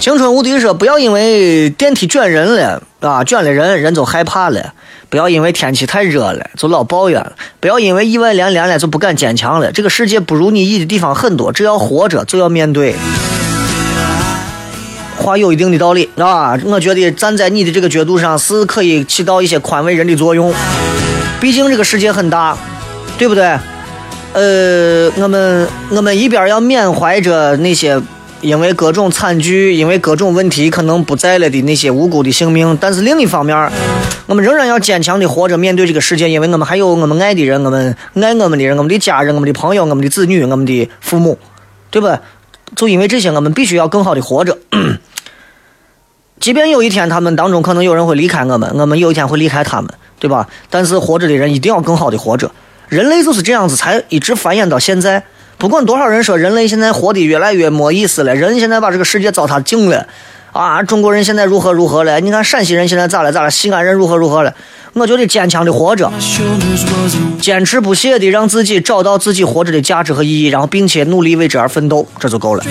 [0.00, 4.72] 青春无敌说：“不要因为电梯卷人了啊，卷了人，人就害怕了；
[5.08, 9.72] 不要因为天气太热了，就老抱怨了；不要因为意外连连了，就不敢坚强了。
[9.72, 12.94] 这个世界不如你意的地方很多，只要活着就要面对。”
[15.18, 20.54] 话有一定的道理啊，我觉得站在你的这个角度上是可以起到一些宽慰人的作用。
[21.40, 22.56] 毕竟这个世界很大，
[23.18, 23.44] 对不对？
[24.32, 28.00] 呃，我们我们一边要缅怀着那些
[28.40, 33.70] 因为各种惨剧、因为各种问题可能不在了的那些无辜的性命，但是另一方面，
[34.26, 41.36] 我们仍然要坚强的活着面对这个世界，因为我们还有我们爱的人，我们爱我们的人，我们的家人，我们的朋友，我们的子女，我们的父母，
[41.90, 42.20] 对吧？
[42.76, 44.58] 就因为这些，我们必须要更好的活着。
[46.40, 49.90] 即便有一天他们当中可能有人会离开我们，我们有一天会离开他们，
[50.20, 50.48] 对吧？
[50.70, 52.50] 但是活着的人一定要更好的活着。
[52.88, 55.24] 人类就是这样子，才一直繁衍到现在。
[55.58, 60.06] 不管多少人说人类现在活得越来越没意思了，人现在把这个世界糟蹋净了，
[60.52, 62.20] 啊，中国人现在如何如何了？
[62.20, 63.50] 你看陕西人现在咋了咋了？
[63.50, 64.54] 西安人如何如何了？
[64.98, 66.10] 我觉得坚强的活着
[67.40, 72.64] 坚持不懈的让自己找到自己活着的价值和意义，然后并且努力为之而奋斗，这就够了。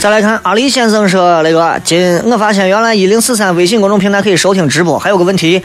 [0.00, 5.62] 再来看阿里先生说那个，今我发现原来一零四三微信公众平台可以收听直播，还有个问题，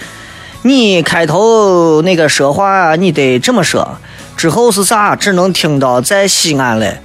[0.63, 3.97] 你开头那个说话你得这么说，
[4.35, 5.15] 之后是啥？
[5.15, 6.99] 只能听到在西安嘞，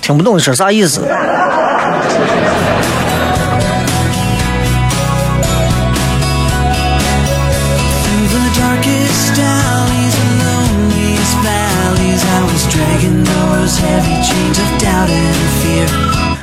[0.00, 1.02] 听不懂是啥意思？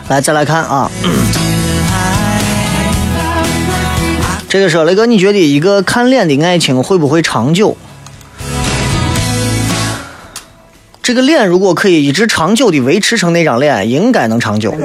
[0.10, 0.90] 来，再来看啊，
[4.48, 7.78] 这个说雷哥，你觉得一个看脸的爱情会不会长久？
[11.04, 14.76] 这个脸如果可以一直长久的维持成那张脸，应该能长久。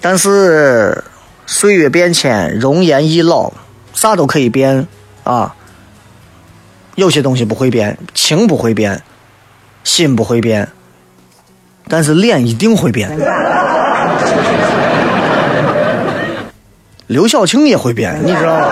[0.00, 1.04] 但是
[1.46, 3.52] 岁月变迁，容颜易老，
[3.92, 4.86] 啥都可以变
[5.24, 5.54] 啊。
[7.00, 9.02] 有些东西不会变，情不会变，
[9.84, 10.68] 心不会变，
[11.88, 13.10] 但是脸一定会变。
[17.06, 18.66] 刘晓庆也会变，你知道吗？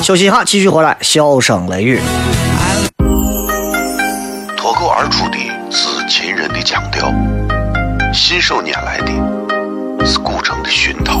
[0.00, 2.00] 休息一下，继续回来，笑声雷雨。
[4.56, 5.38] 脱口而出的
[5.72, 7.12] 是秦人的腔调，
[8.14, 11.20] 信手拈来的是古城的熏陶，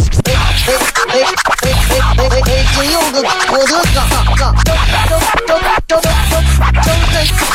[0.67, 1.71] 哎哎哎
[2.17, 2.65] 哎哎！
[2.75, 3.97] 真有个我的嘎
[4.37, 4.69] 嘎，张
[5.09, 5.51] 张张
[5.87, 6.33] 张张张
[6.81, 6.87] 真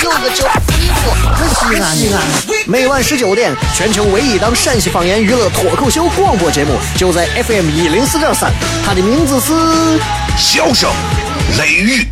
[0.02, 0.38] 有个叫
[0.74, 1.00] 衣服，
[1.54, 2.16] 西安西安。
[2.66, 8.52] 每晚十九点，全球唯一档陕西方言娱乐脱口秀广播节目，就在 FM 一零四点三，
[8.84, 9.52] 它的名字是
[10.36, 10.90] 《笑声
[11.58, 12.06] 雷雨》。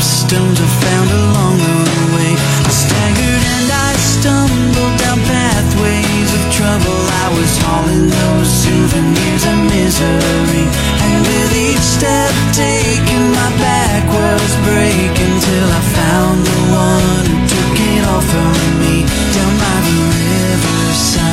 [0.00, 2.32] stones I found along the way.
[2.36, 6.98] I staggered and I stumbled down pathways of trouble.
[7.24, 10.64] I was hauling those souvenirs of misery.
[11.04, 17.36] And with each step taken, my back was breaking till I found the one who
[17.48, 21.24] took it all from me down by the riverside.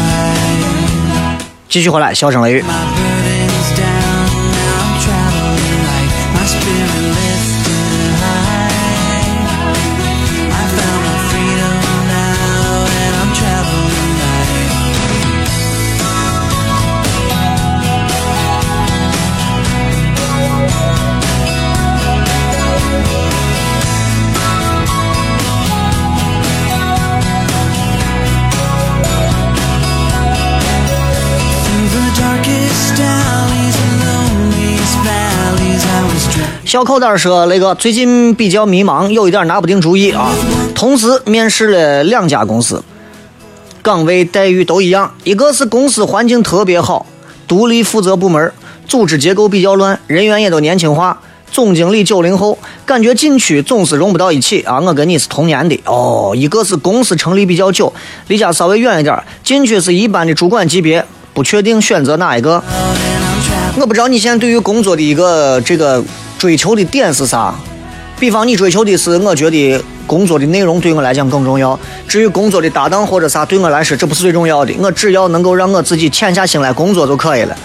[1.70, 2.64] 继续回来，笑声雷雨。
[36.67, 40.33] 小口袋说：“雷哥，最近比较迷茫，有一点拿不定主意啊。
[40.75, 42.83] 同时面试了两家公司，
[43.83, 47.07] 岗位待遇都一样，一个是公司环境特别好，
[47.47, 48.53] 独立负责部门，
[48.89, 51.21] 组织结构比较乱，人员也都年轻化。
[51.53, 54.81] 总经理九零后，感觉进去总是融不到一起啊。
[54.81, 56.35] 我跟你是同年的哦。
[56.37, 57.93] 一个是公司成立比较久，
[58.27, 62.61] 离家稍微远一点，进去是一般的主管级别，不确定选择哪一个。
[63.79, 66.03] 我不知道你现在对于工作的一个这个
[66.39, 67.55] 追求的点是啥？
[68.18, 71.78] 比方你追求的是，我觉得工作的内容对我来讲更重要。
[72.09, 74.72] 至于工作的搭档或者啥，对我来说这不是最重要的。
[74.80, 77.57] 我只要能够让我自己潜下心来工作就可以了。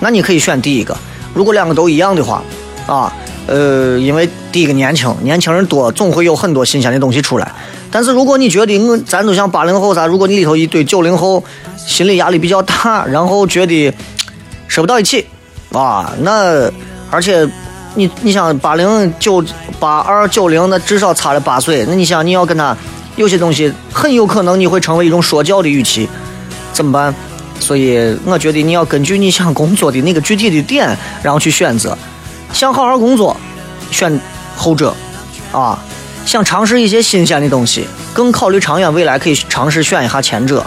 [0.00, 0.96] 那你可以选第一个。
[1.34, 2.42] 如果两个都一样的话，
[2.86, 3.12] 啊，
[3.46, 7.50] 呃，因为第一个年轻，年轻人多，总会有很多新鲜的东西出来。
[7.90, 11.42] 但是如果你觉得我咱都像八零后啥，如果你里头一堆九零后，
[11.76, 13.92] 心理压力比较大，然后觉得
[14.68, 15.26] 说不到一起，
[15.72, 16.70] 啊，那
[17.10, 17.48] 而且
[17.98, 19.44] 你你想八零九
[19.80, 22.74] 八二九零，那至少差了八岁，那你想你要跟他
[23.16, 26.08] 有些东西，很有可能你会成为一种说教的语气，
[26.72, 27.12] 怎么办？
[27.58, 31.98] 所以我觉得你要根据你想工作的那个具体的点，然后去选择。
[32.52, 33.36] 想好好工作，
[33.90, 34.20] 选
[34.54, 34.94] 后者，
[35.50, 35.76] 啊，
[36.24, 37.84] 想尝试一些新鲜的东西，
[38.14, 40.64] 更考虑长远未来，可以尝试选一下前者。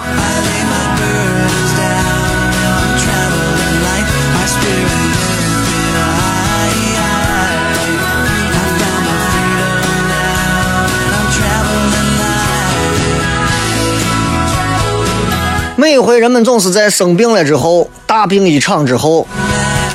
[15.92, 19.28] 每回人们总是在生病了之后，大病一场之后，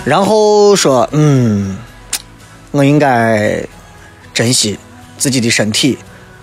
[0.05, 1.79] 然后说：“嗯，
[2.71, 3.65] 我应该
[4.35, 4.79] 珍惜
[5.17, 5.97] 自己的身体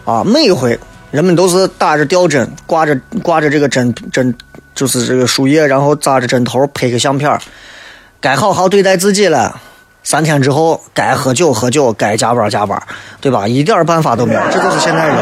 [0.06, 0.80] 啊。”每一回
[1.12, 4.36] 人们都是打着吊针，挂着挂着这个针针，
[4.74, 7.40] 就是这个输液，然后扎着针头，拍个相片
[8.20, 9.62] 该好好对待自己了。
[10.02, 12.82] 三天之后，该喝酒喝酒，该加班加班，
[13.22, 13.48] 对吧？
[13.48, 15.18] 一点办法都没有，这就是现代人。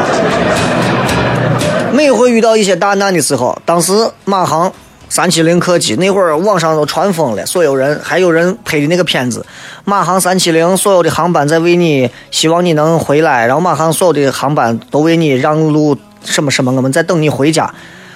[1.92, 3.92] 每回遇到一些大难的时候，当时
[4.24, 4.72] 马航
[5.10, 9.44] 三七零客机那会儿网上都传疯了，所有人还有人拍的那个片子，
[9.84, 17.72] 马航三七零所有的航班在为你，希望你能回来，然后马航所有的航班都为你让路，什么什么，我们在等你回家，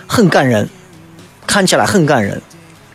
[0.07, 0.71] 很感人，
[1.47, 2.41] 看起来很感人。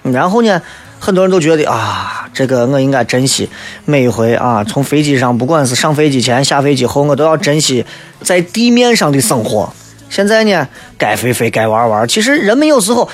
[0.02, 0.60] 然后呢，
[1.00, 3.48] 很多人都觉得啊，这个我应该珍惜
[3.86, 7.86] 每一回啊，从飞机上，不管是上飞机前、下飞机后，我都要珍惜
[8.24, 9.72] 在地面上的生活。
[10.12, 12.06] 现在呢，该飞飞，该玩玩。
[12.06, 13.10] 其实人们有时候，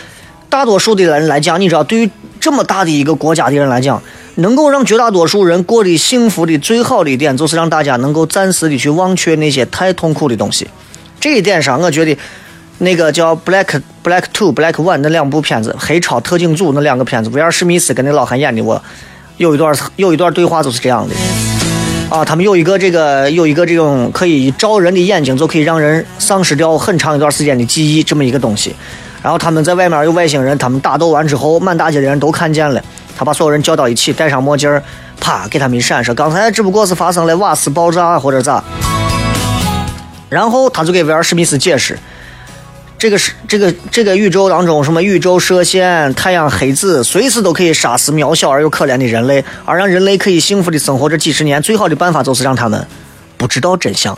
[0.50, 2.10] 大多数的人来讲，你知道，对于
[2.42, 4.02] 这么大的一个国家的人来讲，
[4.36, 10.68] 能够让绝大多数人过得幸福的最好的一点，就是让大家能够暂时的去忘却那些太痛苦的东西。
[11.20, 12.18] 这一点上，我觉得
[12.80, 18.82] 那个叫《Black Black Two》《Black One》那两部片子，《黑超特警组》那两个片子，威尔史密斯跟那老韩演的，我
[19.38, 21.14] 有一段有一段对话就是这样的。
[22.10, 28.74] 啊，他们有一个这个有一个这种可以照人的眼睛就可以让人丧失掉很长一段时间的记忆这么一个东西。
[29.22, 32.82] 然后他们在外面有外星人，他们打斗完之后，满大街的人都看见了。
[33.18, 34.82] 他把所有人叫到一起，戴上墨镜，
[35.20, 38.64] 啪给他们一闪，说刚才只不过是发生了瓦斯爆炸或者咋。
[40.30, 42.00] 然后他就给威尔史密斯解释，
[43.00, 52.88] 这个是这个这个宇宙当中什么宇宙射线、太阳黑子，随时都可以杀死渺小而又可怜的人类，而让人类可以幸福的生活这几十年，最好的办法就是让他们
[53.38, 54.18] 不知道真相。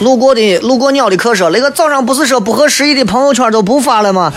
[0.00, 4.30] 路过的路过鸟的客说，那个早上不是说不合时宜的朋友圈都不发了吗？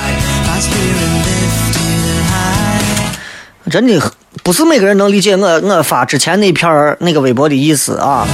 [3.70, 4.02] 真的
[4.44, 8.28] 不是每个人能理解我我发之前那篇儿那个微博的意思啊。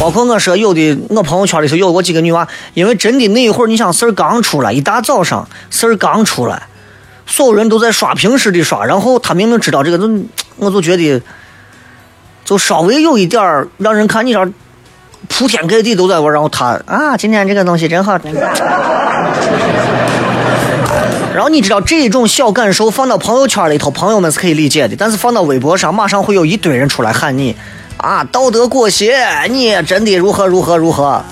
[0.00, 6.60] 包括我说有的我朋友圈里头有过几个女娃，因为真的那一会儿，你想事儿刚出来，一大早上事儿刚出来，
[7.24, 10.10] 所有人都在刷屏似的刷，然后他明明知道这个，就
[10.56, 11.22] 我就觉得，
[12.44, 14.52] 就稍微有一点儿让人看你这
[15.28, 18.18] 铺天盖地都在玩，然后他啊，今天这个东西真好。
[21.34, 27.56] 然后你知道这种小感受放到朋友圈里头，朋友们是可以理解的，但是放到微博上，马上会有一堆人出来喊你
[27.96, 31.22] 啊，道德裹挟，你真的如何如何如何。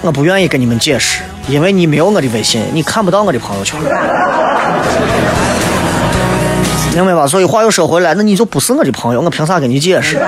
[0.00, 3.78] 我不愿意跟你们解释，因为你没有我的微信，你看不到我的朋友圈，
[6.94, 7.26] 明白吧？
[7.26, 10.18] 所以话又说回来，那你就不是我的朋友，我凭啥跟你解释？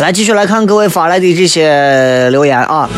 [0.00, 2.88] 来，继续来看各位发来的这些留言啊。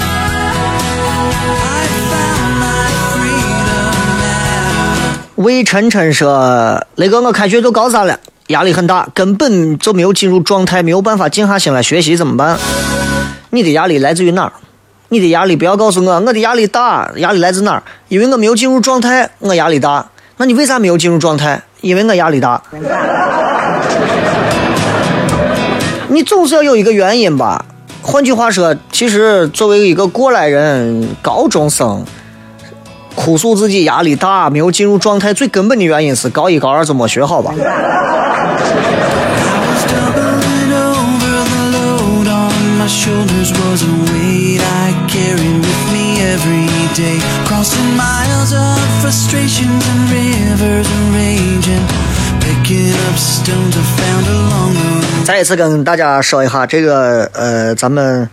[5.36, 8.18] 魏晨晨说：“雷哥，我开学就高三了，
[8.48, 12.58] 压力很大，根本就没有进入状态，没有办法静下心来学习，怎么办？
[13.50, 14.52] 你的压力来自于哪儿？
[15.10, 17.82] 你的压力不要告诉我，我的压力大，压力来自哪儿？
[18.08, 20.04] 因为我没有进入状态，我压力大。
[20.38, 21.62] 那你为啥没有进入状态？
[21.82, 22.60] 因为我压力大。
[26.16, 27.62] 你总是要有一个原因吧。
[28.00, 32.02] 换句话说，其实作为一个过来人，高中生。”
[33.14, 37.52] 哭诉自己压力大，没有进入状态，最根本的原因是高一高二就没学好吧。
[55.24, 58.28] 再一次跟大家说一下，这个呃，咱们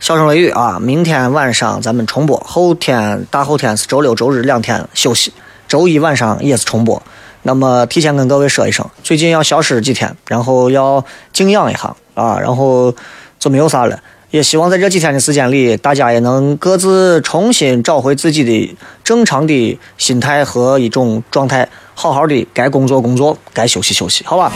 [0.00, 5.32] 笑声雷雨啊，明天晚上咱们重播，后天、大后天是周六、周日两天休息，
[5.68, 7.00] 周一晚上也是重播。
[7.42, 12.92] 那么提前跟各位说一声，最近要消失几天，然后要静养一下啊，然后
[13.38, 13.96] 就没有啥了。
[14.32, 21.68] 也希望在这几天的时间里，大家也能各自重新找回自己的正常的心态和一种状态。
[21.98, 24.52] 好好的该工作工作，该休息休息，好吧？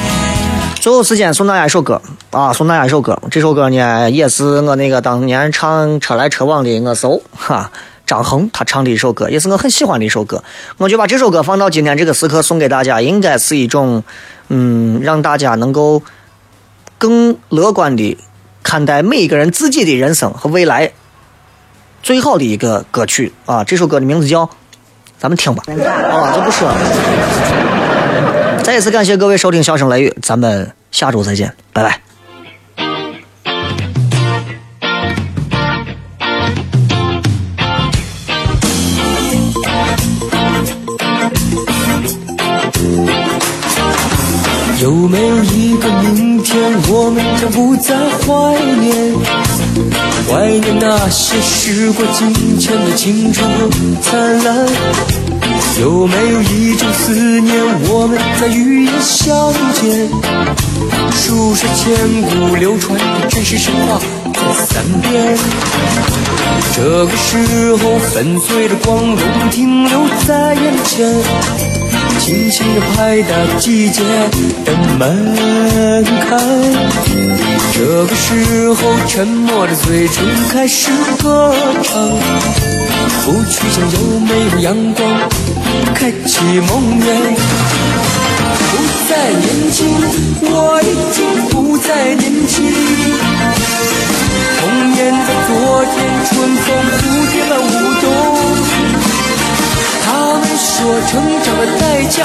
[0.78, 3.18] 最后时间送大家一首歌啊，送大家一首歌。
[3.30, 7.72] 这首歌呢，也是我那个当年唱《车来车往》的我手哈
[8.07, 10.45] 张恒他唱的一首歌，也是我很喜欢的一首歌。
[10.76, 14.05] 我就把这首歌放到今天这个时刻送给大家，应该是一种
[14.49, 16.03] 嗯，让大家能够
[16.99, 18.18] 更乐观的
[18.62, 20.93] 看待每一个人自己的人生和未来
[22.03, 23.64] 最好的一个歌曲啊。
[23.64, 24.51] 这首歌的名字叫，
[25.21, 26.75] 咱们听吧，啊，就不说了。
[28.64, 32.01] 再一次感谢各位收听《笑声雷雨》，咱们下周再见，拜拜。
[44.81, 46.59] 有没有一个明天，
[46.89, 49.50] 我们将不再怀念？
[50.28, 53.70] 怀念那些时过境迁的青春和
[54.03, 54.66] 灿烂。
[55.81, 57.55] 有没有一种思念，
[57.89, 60.09] 我们在雨夜相见？
[61.12, 63.99] 数十千古流传的真实神话
[64.35, 65.39] 在三遍。
[66.74, 69.18] 这个时候，粉碎的光荣
[69.51, 71.09] 停留在眼前。
[72.18, 74.03] 轻轻地拍打季节
[74.64, 75.35] 的门
[76.28, 77.50] 槛。
[77.73, 80.91] 这个时候，沉默的嘴唇开始
[81.23, 82.11] 歌唱。
[83.25, 85.01] 不去想有没有阳光，
[85.95, 87.05] 开启梦魇。
[88.71, 88.73] 不
[89.09, 89.79] 再年轻，
[90.43, 91.19] 我已经
[91.51, 92.55] 不再年轻。
[94.59, 94.61] 童
[94.93, 95.49] 年的昨
[95.95, 95.97] 天，
[96.27, 96.99] 春风蝴
[97.33, 97.69] 蝶般舞
[98.01, 98.05] 动。
[100.05, 100.09] 他
[100.39, 100.69] 们说
[101.09, 101.11] 成
[101.43, 102.17] 长的代价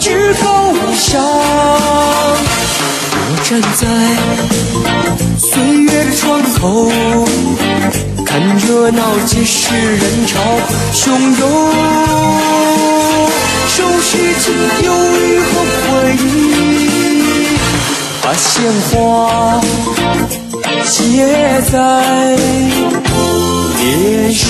[0.00, 1.10] 至高无上。
[3.24, 3.86] 我站在
[5.38, 5.48] 岁
[5.84, 6.60] 月的窗口，
[8.24, 10.40] 看热闹街市人潮
[10.92, 11.00] 汹
[11.38, 11.42] 涌，
[13.68, 14.10] 收拾
[14.40, 14.44] 起
[14.84, 15.50] 忧郁和
[15.86, 16.26] 回忆，
[18.22, 18.50] 把鲜
[18.90, 18.92] 花
[20.84, 20.90] 写
[21.70, 21.74] 在
[23.78, 23.82] 脸
[24.34, 24.48] 上。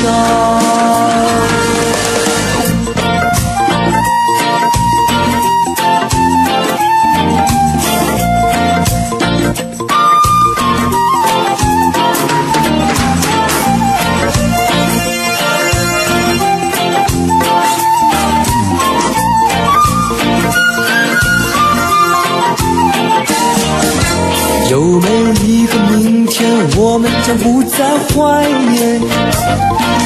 [27.25, 29.01] 将不再怀念？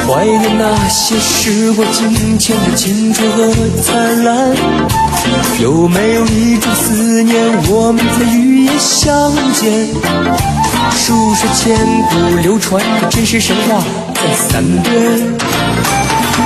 [0.07, 3.53] 怀念那些时过境迁的青春和
[3.83, 4.55] 灿烂。
[5.61, 7.35] 有没有一种思念，
[7.69, 9.89] 我们在雨夜相见？
[10.93, 11.77] 数十千
[12.11, 13.83] 古流传的真实神话
[14.15, 14.95] 在三遍。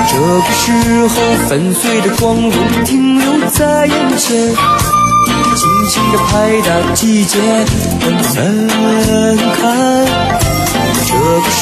[0.09, 0.73] 这个时
[1.09, 2.53] 候，粉碎的光荣
[2.85, 4.90] 停留在眼前。
[5.55, 7.39] 轻轻地拍打季节
[8.01, 9.61] 的门槛。
[11.07, 11.61] 这个时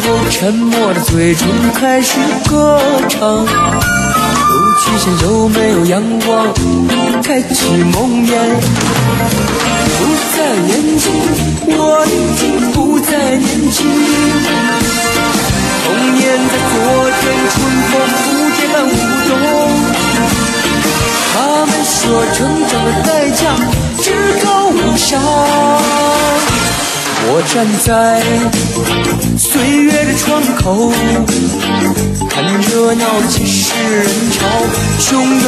[0.00, 2.18] 候，沉默的嘴唇开始
[2.48, 3.46] 歌唱。
[3.46, 3.48] 不
[4.80, 6.46] 去想有没有阳光，
[7.22, 8.28] 开启梦魇。
[9.96, 10.00] 不
[10.36, 11.02] 再年轻，
[11.66, 12.08] 我已
[12.38, 12.40] 经
[12.72, 13.78] 不再年轻。
[15.84, 16.74] 童年在昨
[17.20, 17.54] 天，春
[17.88, 18.88] 风蝴蝶般舞
[19.28, 19.30] 动。
[21.32, 21.34] 他
[21.66, 23.42] 们说成长的代价
[24.02, 24.12] 至
[24.44, 25.20] 高无上。
[27.32, 27.88] 我站在
[29.38, 30.90] 岁月的窗口，
[32.28, 34.38] 看热闹的街市人潮
[34.98, 35.46] 汹涌，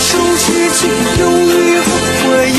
[0.00, 0.08] 收
[0.38, 0.78] 拾起
[1.20, 1.86] 忧郁和
[2.22, 2.56] 回忆，